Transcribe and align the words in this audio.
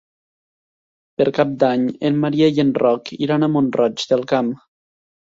Per 1.21 1.25
Cap 1.37 1.51
d'Any 1.63 1.83
en 2.09 2.17
Maria 2.23 2.49
i 2.59 2.61
en 2.63 2.71
Roc 2.83 3.11
iran 3.27 3.49
a 3.49 3.51
Mont-roig 3.57 4.07
del 4.15 4.25
Camp. 4.33 4.51